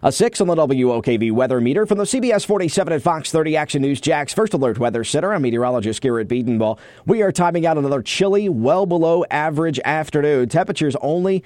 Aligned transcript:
A 0.00 0.12
6 0.12 0.40
on 0.40 0.46
the 0.46 0.54
WOKV 0.54 1.32
weather 1.32 1.60
meter 1.60 1.84
from 1.84 1.98
the 1.98 2.04
CBS 2.04 2.46
47 2.46 2.92
and 2.92 3.02
Fox 3.02 3.32
30 3.32 3.56
Action 3.56 3.82
News 3.82 4.00
Jax 4.00 4.32
First 4.32 4.54
Alert 4.54 4.78
Weather 4.78 5.02
Center. 5.02 5.34
I'm 5.34 5.42
meteorologist 5.42 6.00
Garrett 6.00 6.28
Bedenbaugh. 6.28 6.78
We 7.04 7.20
are 7.22 7.32
timing 7.32 7.66
out 7.66 7.78
another 7.78 8.00
chilly, 8.00 8.48
well 8.48 8.86
below 8.86 9.24
average 9.28 9.80
afternoon. 9.84 10.50
Temperatures 10.50 10.94
only 11.00 11.42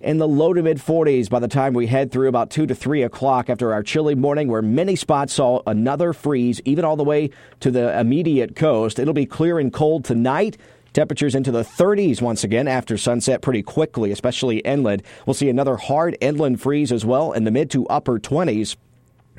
in 0.00 0.18
the 0.18 0.28
low 0.28 0.52
to 0.52 0.62
mid 0.62 0.78
40s 0.78 1.28
by 1.28 1.40
the 1.40 1.48
time 1.48 1.74
we 1.74 1.88
head 1.88 2.12
through 2.12 2.28
about 2.28 2.48
2 2.50 2.66
to 2.66 2.76
3 2.76 3.02
o'clock 3.02 3.50
after 3.50 3.72
our 3.72 3.82
chilly 3.82 4.14
morning, 4.14 4.46
where 4.46 4.62
many 4.62 4.94
spots 4.94 5.32
saw 5.32 5.60
another 5.66 6.12
freeze, 6.12 6.60
even 6.64 6.84
all 6.84 6.94
the 6.94 7.02
way 7.02 7.30
to 7.58 7.72
the 7.72 7.98
immediate 7.98 8.54
coast. 8.54 9.00
It'll 9.00 9.14
be 9.14 9.26
clear 9.26 9.58
and 9.58 9.72
cold 9.72 10.04
tonight. 10.04 10.56
Temperatures 10.96 11.34
into 11.34 11.52
the 11.52 11.62
30s 11.62 12.22
once 12.22 12.42
again 12.42 12.66
after 12.66 12.96
sunset 12.96 13.42
pretty 13.42 13.62
quickly, 13.62 14.12
especially 14.12 14.60
inland. 14.60 15.02
We'll 15.26 15.34
see 15.34 15.50
another 15.50 15.76
hard 15.76 16.16
inland 16.22 16.62
freeze 16.62 16.90
as 16.90 17.04
well 17.04 17.32
in 17.32 17.44
the 17.44 17.50
mid 17.50 17.70
to 17.72 17.86
upper 17.88 18.18
20s 18.18 18.76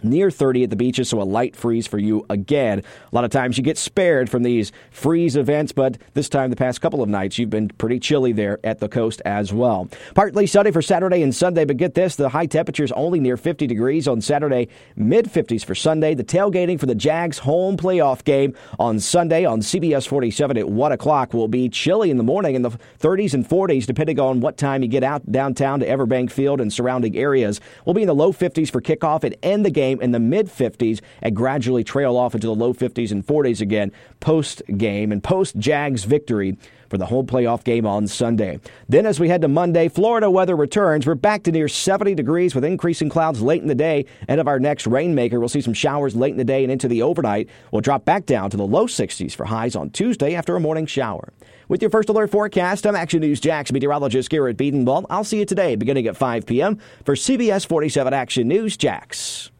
near 0.04 0.32
30 0.32 0.64
at 0.64 0.70
the 0.70 0.76
beaches, 0.76 1.10
so 1.10 1.22
a 1.22 1.24
light 1.24 1.56
freeze 1.56 1.88
for 1.88 1.98
you 1.98 2.26
again. 2.30 2.80
A 2.80 3.16
lot 3.16 3.24
of 3.24 3.32
times 3.32 3.58
you 3.58 3.64
get 3.64 3.78
spared 3.78 4.30
from 4.30 4.44
these 4.44 4.72
freeze 4.92 5.36
events, 5.36 5.72
but 5.72 5.98
this 6.14 6.30
time, 6.30 6.50
the 6.50 6.56
past 6.56 6.82
couple 6.82 7.02
of 7.02 7.10
nights, 7.10 7.38
you've 7.38 7.50
been 7.50 7.70
pretty 7.70 8.00
chilly 8.00 8.32
there 8.32 8.60
at 8.64 8.80
the 8.80 8.90
coast 8.90 9.22
as 9.26 9.54
well. 9.54 9.88
Partly 10.16 10.48
sunny 10.48 10.72
for 10.72 10.82
Saturday 10.82 11.22
and 11.22 11.34
Sunday, 11.34 11.66
but 11.66 11.78
get 11.78 11.94
this 11.94 12.16
the 12.16 12.30
high 12.30 12.46
temperatures 12.46 12.92
only 12.94 13.20
near 13.20 13.38
50 13.38 13.68
degrees 13.68 14.08
on 14.08 14.22
Saturday, 14.22 14.68
mid 14.96 15.26
50s 15.26 15.64
for 15.64 15.76
Sunday. 15.76 16.14
The 16.14 16.24
tailgating 16.24 16.80
for 16.80 16.86
the 16.86 16.96
Jags 16.96 17.40
home 17.40 17.78
playoff 17.78 18.24
game 18.24 18.56
on 18.80 19.00
Sunday 19.00 19.46
on 19.46 19.62
CBS 19.62 20.08
47 20.08 20.58
at 20.58 20.70
1 20.70 20.92
o'clock 20.92 21.34
will 21.34 21.48
be 21.48 21.70
chilly 21.70 22.12
in 22.12 22.18
the 22.18 22.24
morning 22.24 22.56
in 22.56 22.62
the 22.64 22.72
30s 23.00 23.34
and 23.34 23.48
40s, 23.48 23.86
depending 23.86 24.20
on 24.20 24.42
what 24.42 24.58
time 24.58 24.82
you 24.82 24.90
get 24.90 25.04
out 25.04 25.32
downtown 25.32 25.80
to 25.80 25.88
Everbank 25.88 26.32
Field 26.32 26.60
and 26.60 26.72
surrounding 26.72 27.16
areas. 27.16 27.62
We'll 27.86 27.94
be 27.94 28.02
in 28.02 28.08
the 28.08 28.16
low 28.16 28.34
50s 28.34 28.70
for 28.70 28.82
kickoff 28.82 29.24
and 29.24 29.36
end 29.44 29.66
the 29.66 29.72
game 29.72 29.87
game 29.88 30.02
in 30.02 30.12
the 30.12 30.20
mid 30.20 30.48
50s 30.48 31.02
and 31.22 31.36
gradually 31.36 31.84
trail 31.84 32.18
off 32.18 32.36
into 32.36 32.48
the 32.48 32.56
low 32.56 32.74
50s 32.74 33.12
and 33.12 33.26
40s 33.26 33.62
again 33.62 33.92
post 34.20 34.62
game 34.78 35.12
and 35.12 35.24
post 35.24 35.58
Jags 35.58 36.04
victory 36.04 36.58
for 36.90 36.98
the 36.98 37.06
home 37.06 37.28
playoff 37.28 37.64
game 37.64 37.86
on 37.86 38.08
Sunday. 38.08 38.60
Then, 38.88 39.06
as 39.06 39.20
we 39.20 39.28
head 39.28 39.42
to 39.42 39.48
Monday, 39.48 39.90
Florida 39.90 40.32
weather 40.32 40.56
returns. 40.56 41.06
We're 41.06 41.16
back 41.16 41.44
to 41.44 41.52
near 41.52 41.68
70 41.68 42.16
degrees 42.16 42.56
with 42.56 42.64
increasing 42.64 43.10
clouds 43.10 43.42
late 43.42 43.62
in 43.62 43.68
the 43.68 43.76
day. 43.76 44.06
Ahead 44.28 44.40
of 44.40 44.48
our 44.48 44.60
next 44.60 44.88
rainmaker, 44.88 45.40
we'll 45.40 45.50
see 45.50 45.62
some 45.62 45.74
showers 45.74 46.16
late 46.16 46.32
in 46.32 46.38
the 46.38 46.46
day 46.46 46.64
and 46.64 46.72
into 46.72 46.88
the 46.88 47.02
overnight. 47.02 47.50
We'll 47.72 47.82
drop 47.82 48.06
back 48.06 48.26
down 48.26 48.50
to 48.52 48.58
the 48.58 48.66
low 48.66 48.88
60s 48.88 49.36
for 49.36 49.46
highs 49.46 49.76
on 49.76 49.90
Tuesday 49.90 50.36
after 50.36 50.56
a 50.56 50.60
morning 50.60 50.86
shower. 50.86 51.34
With 51.68 51.82
your 51.82 51.92
first 51.92 52.08
alert 52.08 52.32
forecast, 52.32 52.88
I'm 52.88 52.96
Action 52.96 53.20
News 53.20 53.42
Jax 53.42 53.74
meteorologist 53.74 54.30
Garrett 54.30 54.58
Bedenbaugh. 54.58 55.06
I'll 55.10 55.26
see 55.26 55.40
you 55.40 55.46
today 55.46 55.76
beginning 55.76 56.08
at 56.08 56.16
5 56.16 56.46
p.m. 56.46 56.80
for 57.04 57.16
CBS 57.16 57.68
47 57.68 58.14
Action 58.14 58.48
News 58.48 58.78
Jax. 58.78 59.52